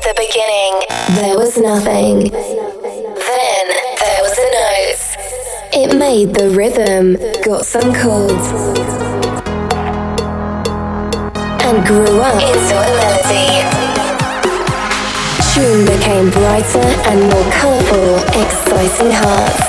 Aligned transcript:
The 0.00 0.14
beginning, 0.16 0.74
there 1.16 1.36
was 1.36 1.58
nothing. 1.58 2.30
Then 2.30 3.66
there 3.98 4.22
was 4.22 4.38
a 4.38 4.48
note. 4.54 5.02
It 5.74 5.98
made 5.98 6.34
the 6.34 6.50
rhythm, 6.50 7.16
got 7.42 7.66
some 7.66 7.92
chords, 7.92 8.48
and 11.66 11.84
grew 11.84 12.20
up 12.20 12.40
into 12.40 12.74
a 12.78 12.88
melody. 12.96 13.66
Tune 15.52 15.84
became 15.84 16.30
brighter 16.30 16.88
and 17.10 17.20
more 17.28 17.50
colorful, 17.52 18.22
exciting 18.38 19.12
hearts. 19.12 19.66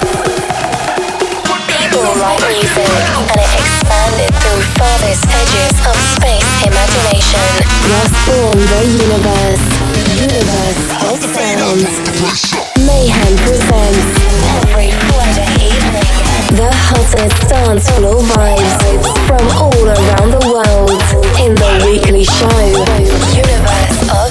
People 1.74 2.06
like 2.22 2.40
music, 2.48 2.94
and 3.28 3.40
it 3.42 3.52
expanded 3.60 4.29
farthest 4.78 5.26
edges 5.28 5.76
of 5.88 5.96
space 6.16 6.48
imagination. 6.68 7.50
Thus 7.90 8.12
born 8.26 8.58
the 8.58 8.82
universe. 9.06 9.64
Universe 10.20 10.84
of 11.08 11.18
sounds. 11.24 11.94
Mayhem 12.86 13.34
presents 13.46 14.10
every 14.64 14.92
Friday 15.08 15.70
evening 15.70 16.20
the 16.58 16.72
hottest 16.74 17.48
dance 17.48 17.90
floor 17.92 18.22
vibes 18.22 19.06
from 19.28 19.46
all 19.56 19.86
around 19.86 20.30
the 20.34 20.44
world 20.50 21.00
in 21.40 21.54
the 21.54 21.72
weekly 21.86 22.26
show 22.26 22.60
Universe 23.38 24.02
of 24.10 24.29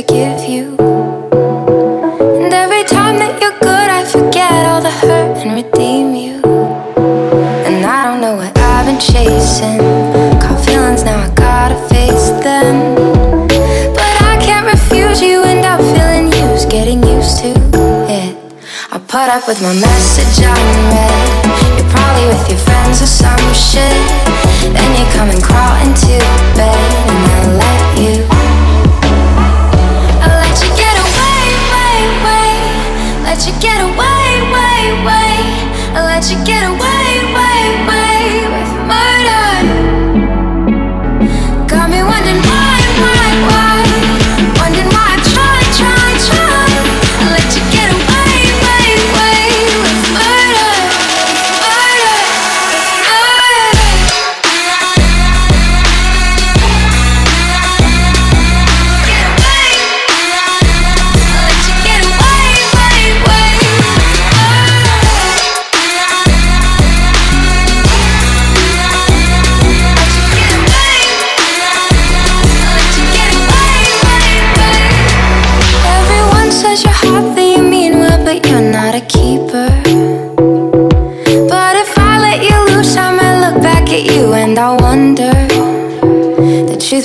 forgive 0.00 0.48
you. 0.48 0.76
And 2.42 2.54
every 2.54 2.84
time 2.84 3.18
that 3.18 3.36
you're 3.40 3.58
good, 3.60 3.88
I 3.98 4.04
forget 4.04 4.64
all 4.70 4.80
the 4.80 4.90
hurt 4.90 5.36
and 5.44 5.52
redeem 5.60 6.14
you. 6.14 6.40
And 7.68 7.84
I 7.84 8.04
don't 8.06 8.20
know 8.22 8.36
what 8.36 8.56
I've 8.56 8.86
been 8.86 9.00
chasing. 9.00 9.80
Caught 10.40 10.64
feelings, 10.64 11.04
now 11.04 11.20
I 11.20 11.28
gotta 11.34 11.76
face 11.92 12.30
them. 12.40 12.94
But 13.98 14.12
I 14.32 14.38
can't 14.40 14.66
refuse 14.72 15.20
you, 15.20 15.42
end 15.42 15.66
up 15.66 15.80
feeling 15.92 16.32
used, 16.32 16.70
getting 16.70 17.02
used 17.02 17.38
to 17.42 17.52
it. 18.08 18.32
I 18.92 18.98
put 18.98 19.28
up 19.28 19.46
with 19.46 19.60
my 19.60 19.74
message 19.74 20.44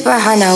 the 0.06 0.55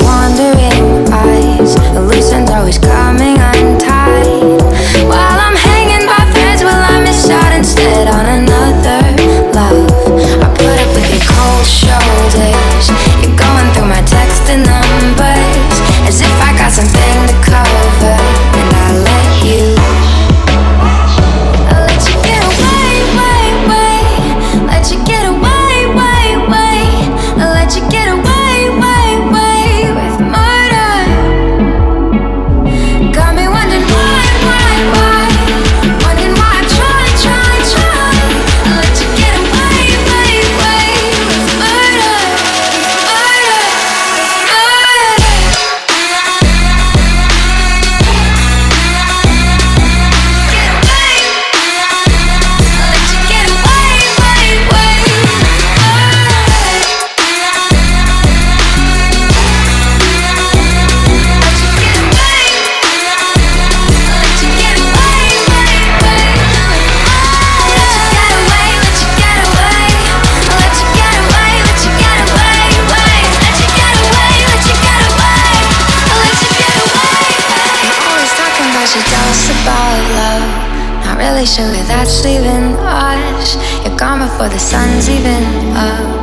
talking 78.89 78.95
about 78.95 78.95
your 78.95 79.05
doubts 79.11 79.49
about 79.49 79.99
love. 80.17 81.05
Not 81.05 81.17
really 81.17 81.45
sure 81.45 81.65
where 81.65 81.83
that's 81.85 82.23
leaving 82.23 82.75
us. 82.79 83.55
You're 83.85 83.97
gone 83.97 84.19
before 84.19 84.49
the 84.49 84.59
sun's 84.59 85.09
even 85.09 85.43
up, 85.75 86.18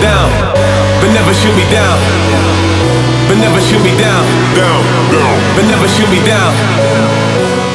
down, 0.00 0.30
but 1.00 1.10
never 1.12 1.32
shoot 1.34 1.54
me 1.56 1.64
down. 1.70 1.98
But 3.28 3.36
never 3.38 3.60
shoot 3.60 3.82
me 3.82 3.92
down. 3.98 4.24
Down, 4.56 4.82
down. 5.12 5.36
But 5.54 5.64
never 5.68 5.88
shoot 5.88 6.08
me 6.10 6.20
down. 6.24 6.52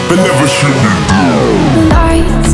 But 0.09 0.17
never 0.17 0.47
shoot 0.47 0.75
me 0.83 0.91
down. 1.07 1.89
Lights 1.89 2.53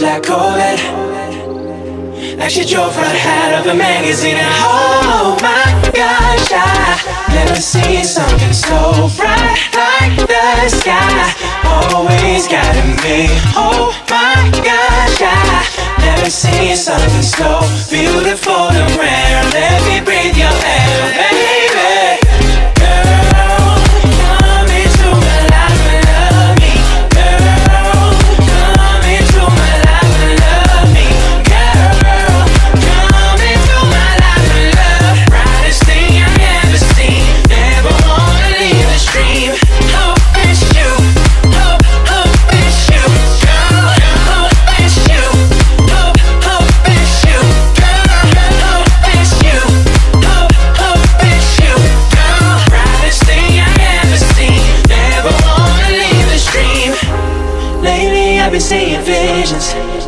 black 0.00 0.22
Corvette. 0.22 0.80
Like 2.38 2.50
she 2.50 2.64
drove 2.64 2.96
right 2.96 3.26
out 3.26 3.60
of 3.60 3.66
a 3.66 3.74
magazine. 3.74 4.36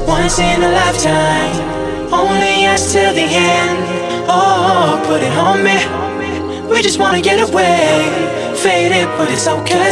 Once 0.06 0.38
in 0.38 0.62
a 0.62 0.70
lifetime. 0.70 2.12
Only 2.12 2.66
us 2.66 2.92
till 2.92 3.14
the 3.14 3.22
end. 3.22 3.78
Oh, 4.28 5.02
put 5.06 5.22
it 5.22 5.32
on 5.36 5.62
me. 5.62 5.78
We 6.70 6.82
just 6.82 6.98
wanna 6.98 7.20
get 7.20 7.40
away. 7.48 8.08
Faded, 8.56 9.08
but 9.16 9.30
it's 9.30 9.46
okay. 9.46 9.90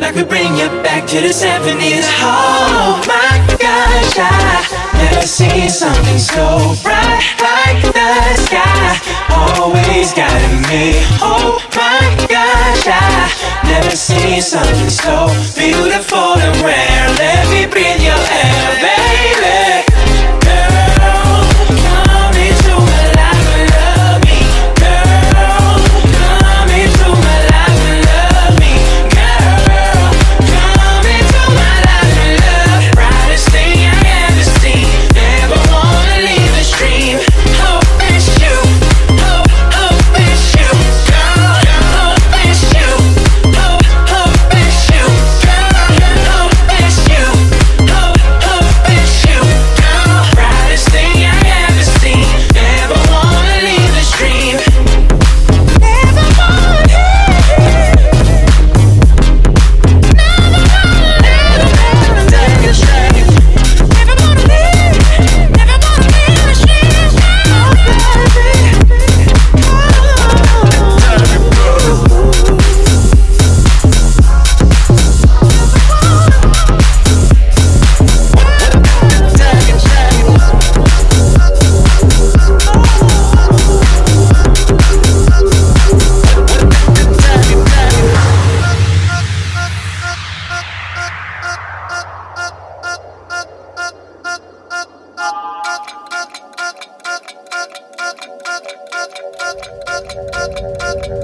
Like 0.00 0.14
we 0.14 0.24
bring 0.24 0.56
you 0.56 0.68
back 0.82 1.06
to 1.08 1.20
the 1.20 1.32
70s. 1.32 2.06
Oh 2.20 3.02
my 3.06 3.56
gosh, 3.58 4.18
I 4.18 4.85
never 4.98 5.26
seen 5.26 5.68
something 5.68 6.18
so 6.18 6.74
bright 6.82 7.24
like 7.40 7.82
the 7.82 8.34
sky. 8.46 8.98
Always 9.30 10.12
guiding 10.12 10.62
me. 10.70 11.00
Oh 11.20 11.60
my 11.74 12.06
gosh, 12.28 12.86
I 12.86 13.30
never 13.64 13.94
seen 13.96 14.40
something 14.40 14.90
so 14.90 15.28
beautiful 15.54 16.38
and 16.38 16.56
rare. 16.62 17.06
Let 17.18 17.44
me 17.52 17.66
breathe 17.66 18.02
your 18.02 18.22
air, 18.42 18.95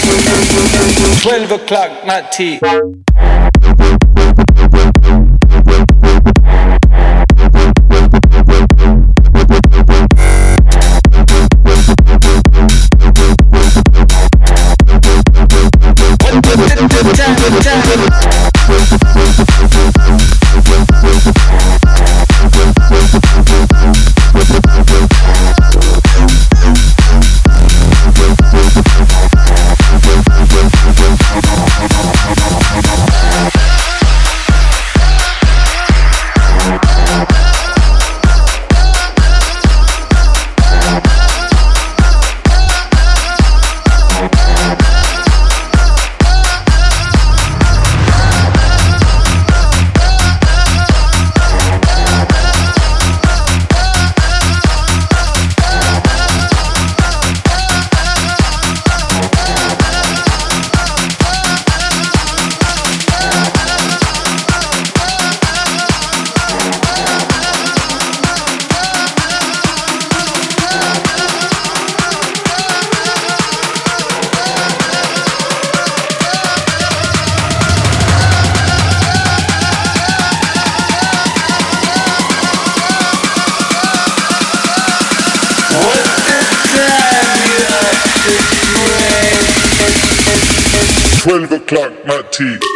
tea. 0.02 0.09
12 0.30 1.50
o'clock, 1.52 2.06
not 2.06 2.30
tea. 2.30 2.58
The 91.20 91.52
o'clock, 91.52 91.92
to 92.32 92.56
the 92.56 92.70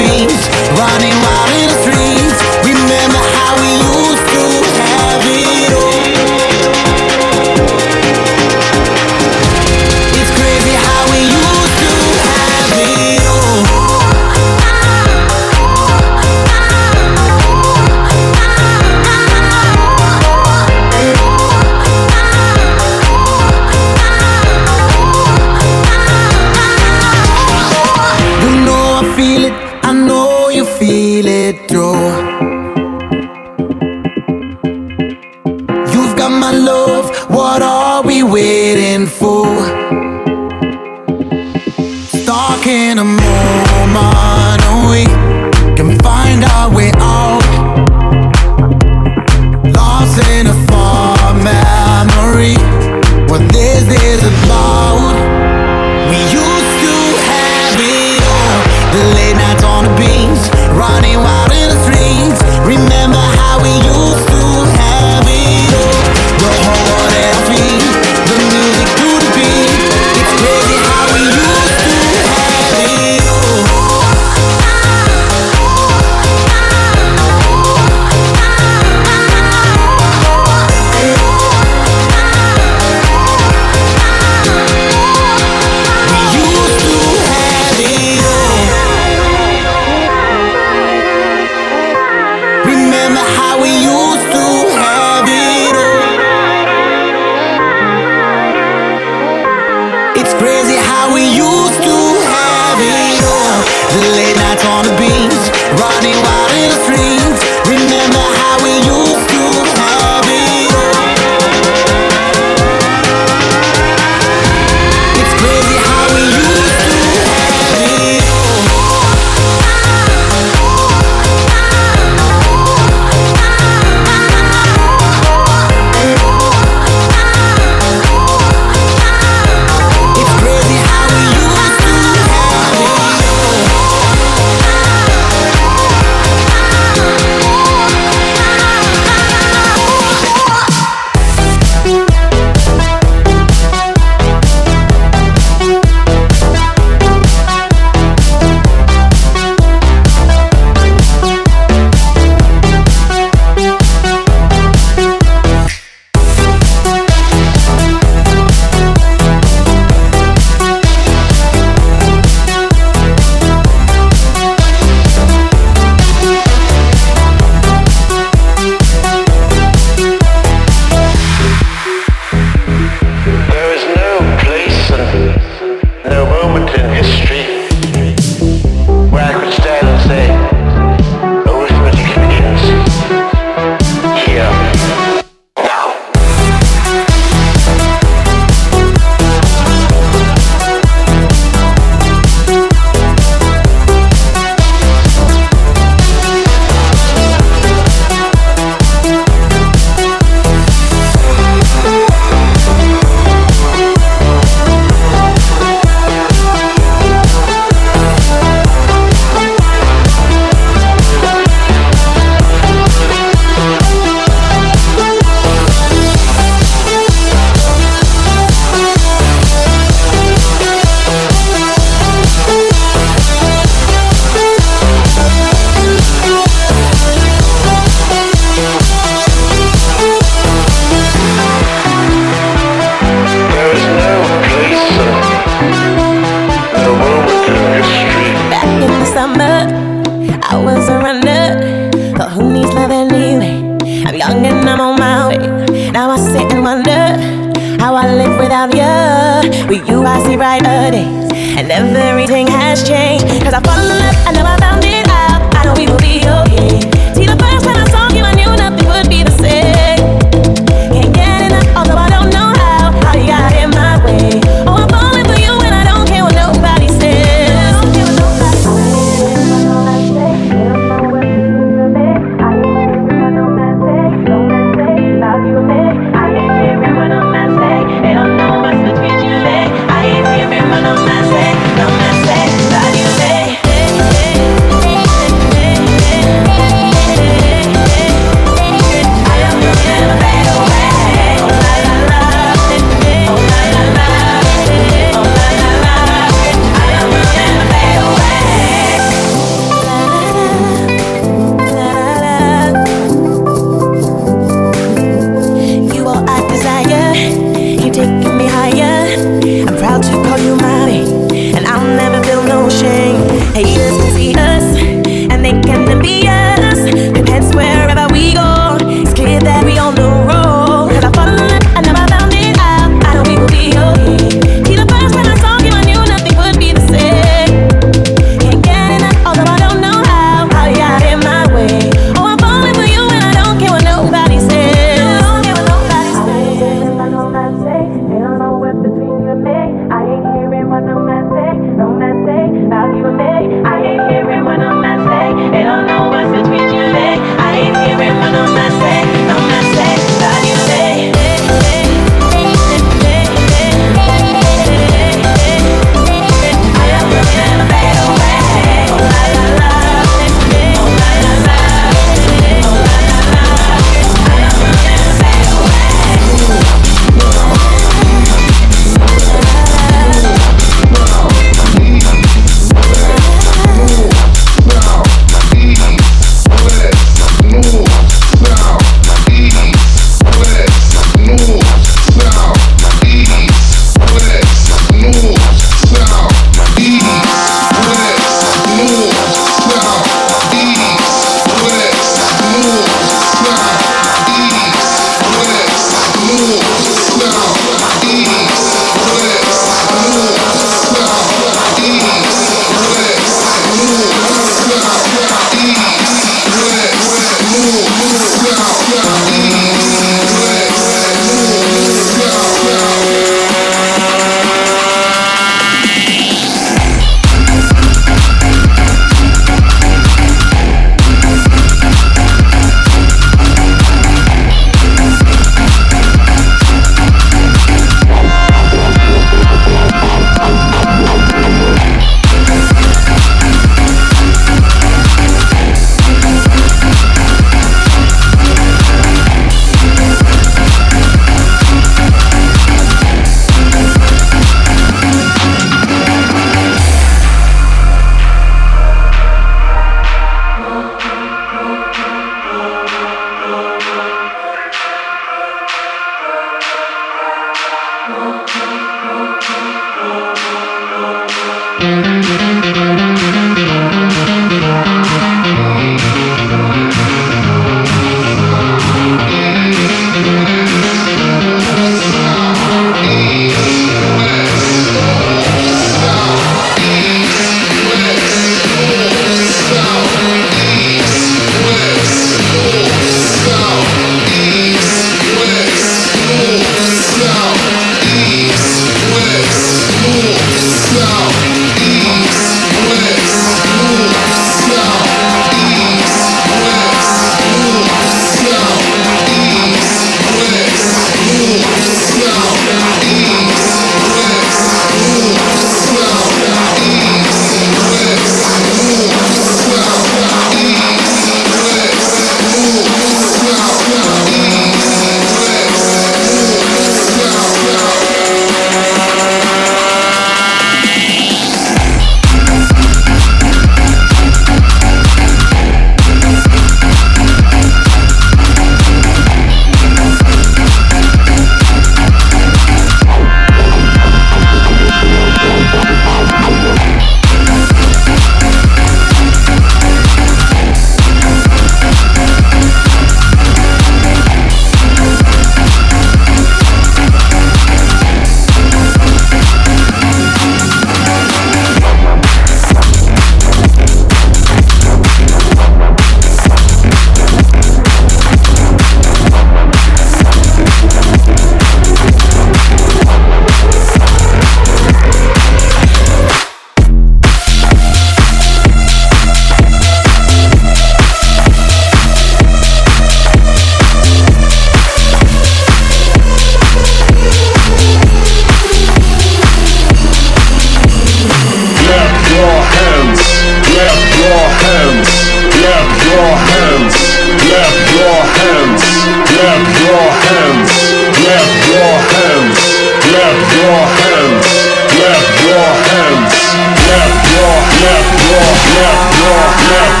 yeah 599.70 600.00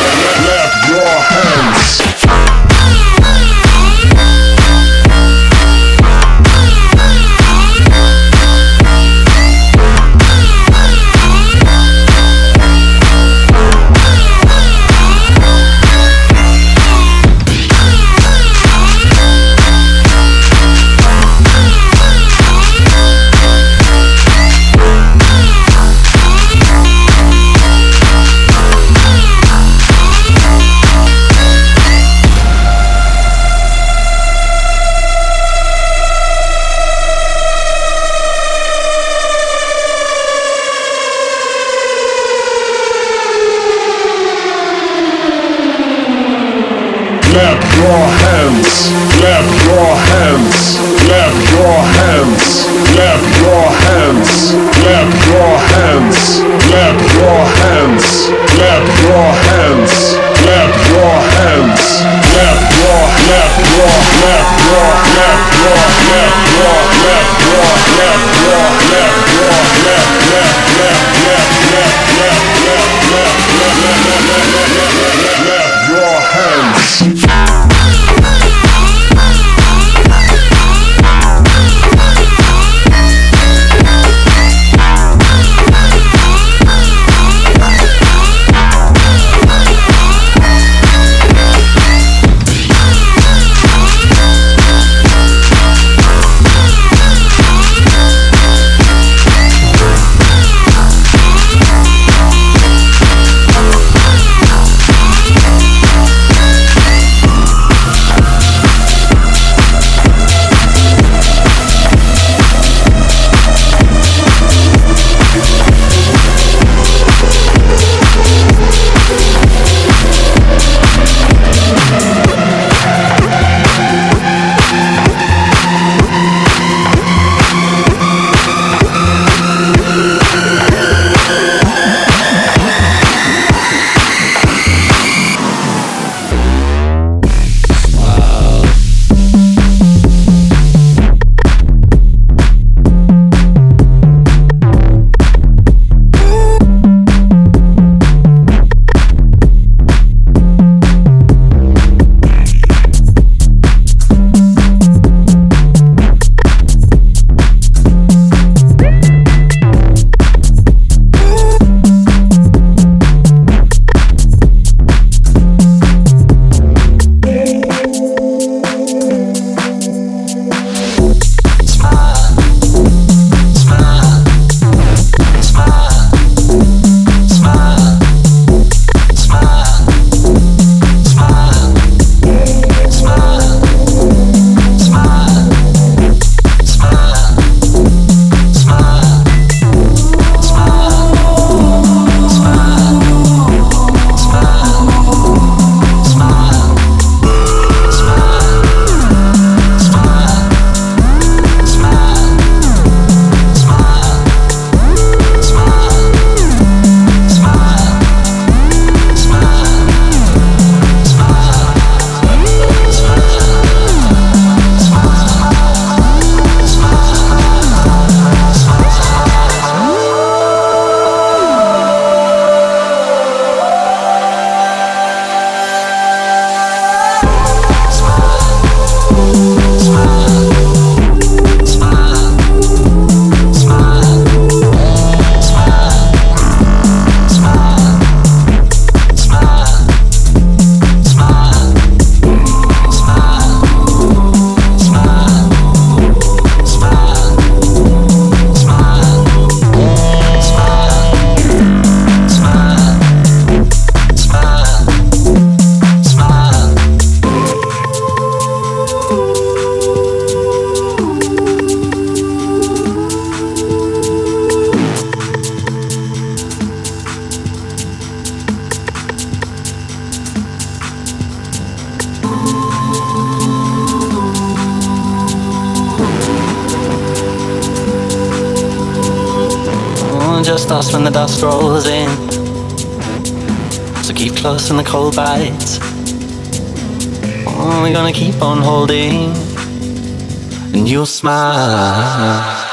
smile. 291.17 292.67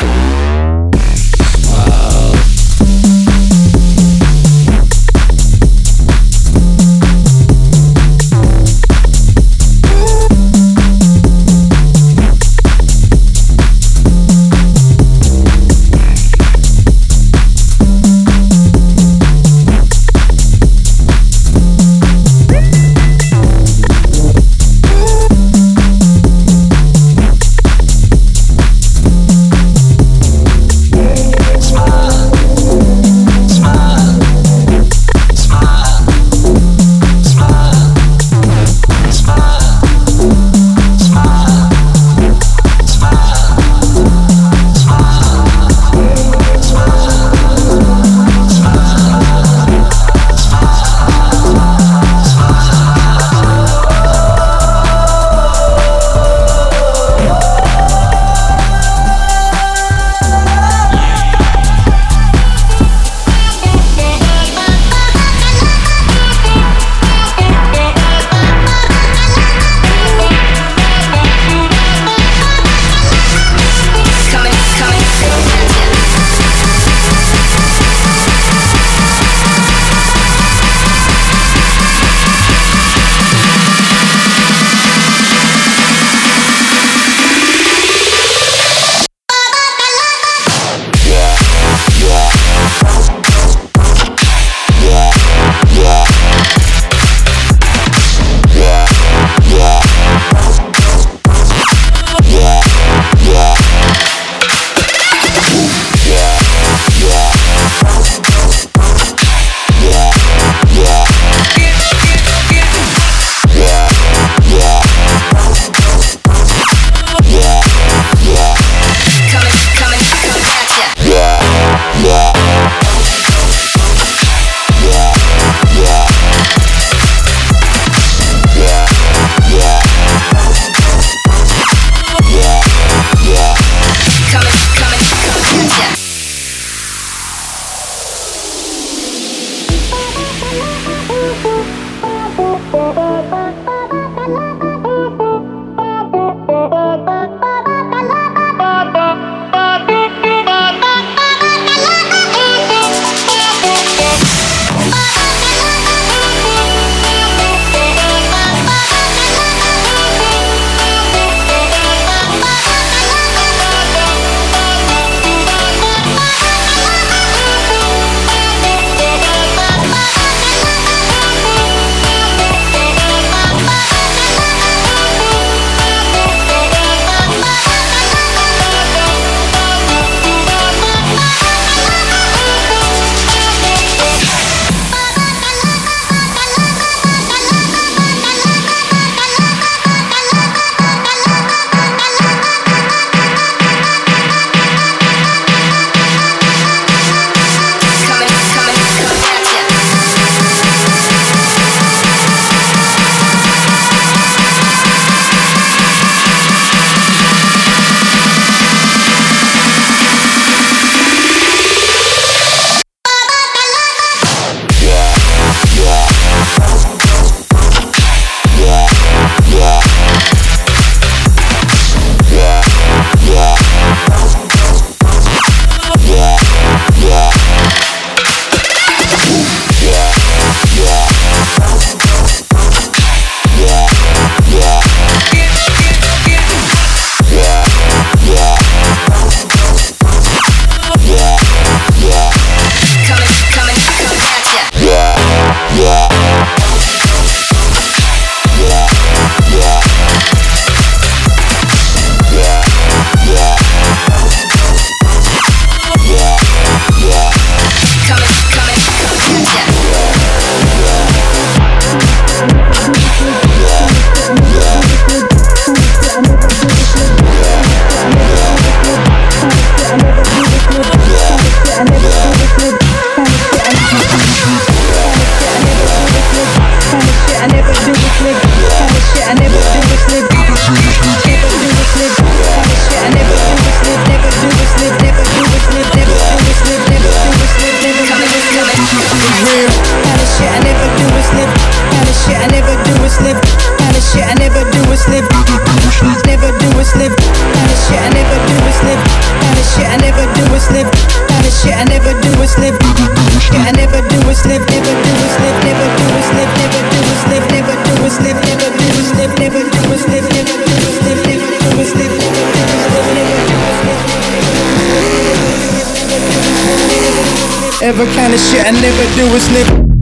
Ever 317.98 318.12
kind 318.12 318.34
of 318.34 318.38
shit 318.38 318.60
I 318.66 318.72
never 318.72 319.14
do 319.16 319.24
is 319.34 319.50
live. 319.52 319.95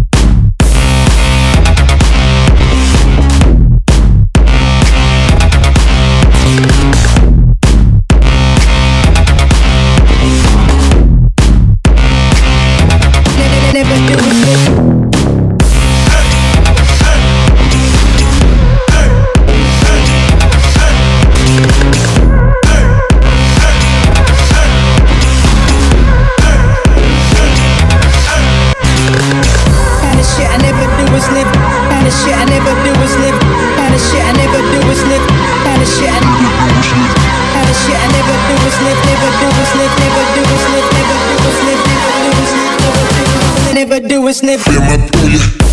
ever 43.94 44.08
do 44.08 44.26
is 44.28 44.38
sniff. 44.38 44.66
You're 44.66 44.80
my. 44.80 45.63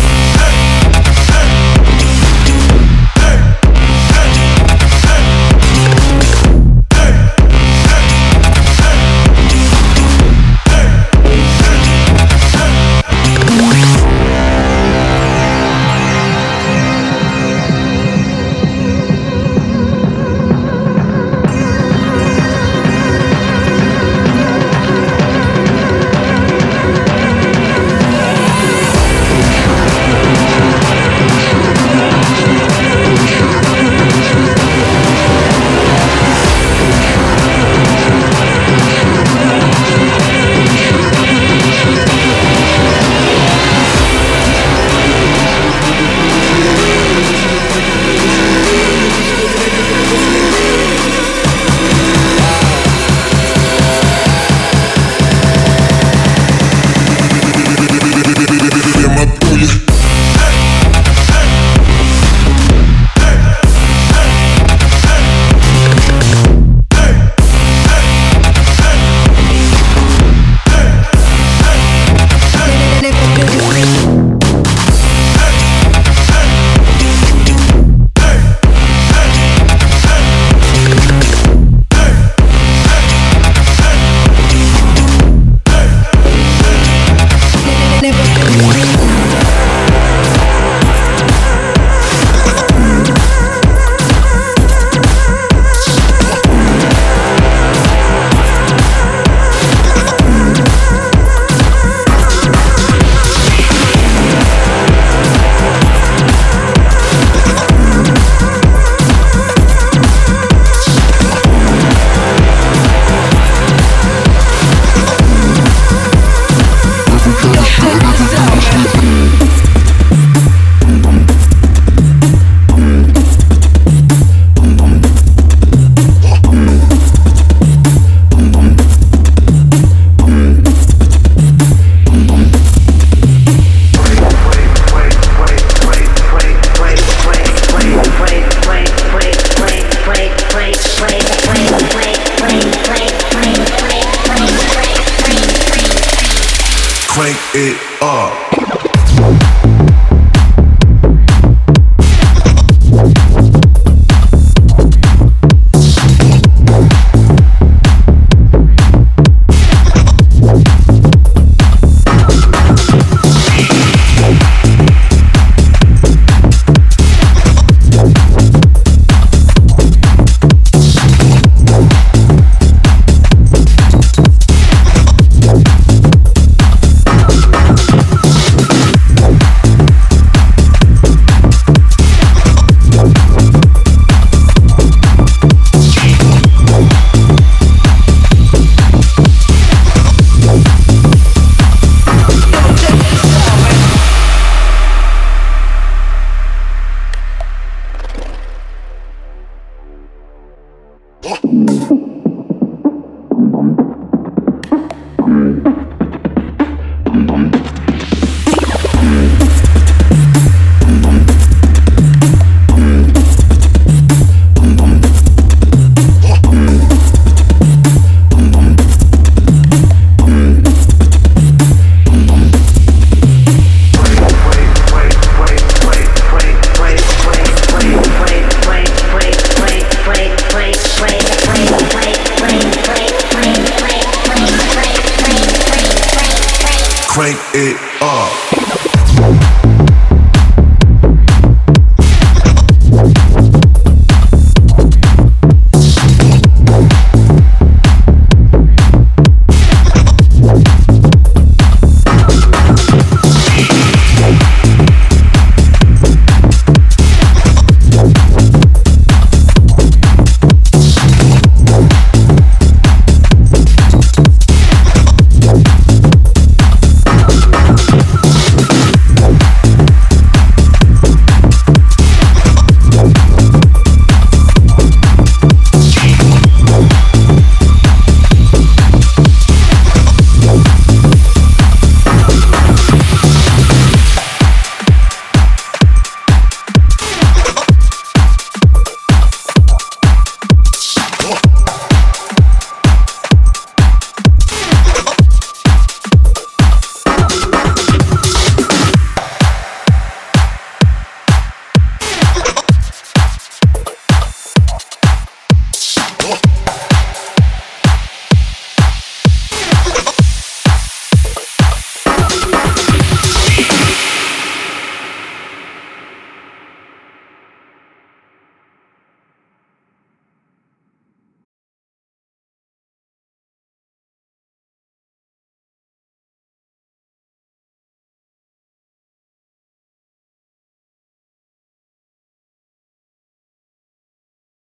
It. 237.54 237.91